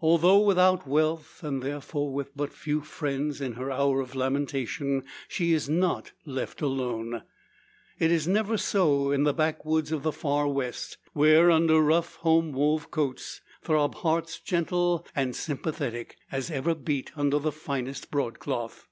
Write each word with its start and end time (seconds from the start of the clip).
Although 0.00 0.40
without 0.40 0.88
wealth, 0.88 1.42
and 1.42 1.62
therefore 1.62 2.14
with 2.14 2.34
but 2.34 2.50
few 2.50 2.80
friends, 2.80 3.42
in 3.42 3.52
her 3.56 3.70
hour 3.70 4.00
of 4.00 4.14
lamentation 4.14 5.04
she 5.28 5.52
is 5.52 5.68
not 5.68 6.12
left 6.24 6.62
alone. 6.62 7.24
It 7.98 8.10
is 8.10 8.26
never 8.26 8.56
so 8.56 9.10
in 9.12 9.24
the 9.24 9.34
backwoods 9.34 9.92
of 9.92 10.02
the 10.02 10.12
Far 10.12 10.48
West; 10.48 10.96
where, 11.12 11.50
under 11.50 11.78
rough 11.82 12.14
home 12.14 12.52
wove 12.52 12.90
coats, 12.90 13.42
throb 13.62 13.96
hearts 13.96 14.40
gentle 14.40 15.06
and 15.14 15.36
sympathetic, 15.36 16.16
as 16.32 16.50
ever 16.50 16.74
beat 16.74 17.10
under 17.14 17.38
the 17.38 17.52
finest 17.52 18.10
broadcloth. 18.10 18.88